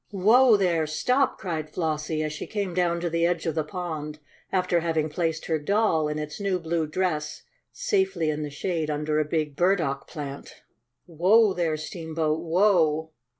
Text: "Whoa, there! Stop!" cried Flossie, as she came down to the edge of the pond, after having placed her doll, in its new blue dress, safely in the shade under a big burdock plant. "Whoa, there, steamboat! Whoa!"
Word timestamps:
"Whoa, 0.09 0.57
there! 0.57 0.87
Stop!" 0.87 1.37
cried 1.37 1.69
Flossie, 1.69 2.23
as 2.23 2.33
she 2.33 2.47
came 2.47 2.73
down 2.73 2.99
to 3.01 3.09
the 3.11 3.23
edge 3.23 3.45
of 3.45 3.53
the 3.53 3.63
pond, 3.63 4.17
after 4.51 4.79
having 4.79 5.09
placed 5.09 5.45
her 5.45 5.59
doll, 5.59 6.07
in 6.07 6.17
its 6.17 6.39
new 6.39 6.57
blue 6.57 6.87
dress, 6.87 7.43
safely 7.71 8.31
in 8.31 8.41
the 8.41 8.49
shade 8.49 8.89
under 8.89 9.19
a 9.19 9.25
big 9.25 9.55
burdock 9.55 10.07
plant. 10.07 10.63
"Whoa, 11.05 11.53
there, 11.53 11.77
steamboat! 11.77 12.39
Whoa!" 12.39 13.11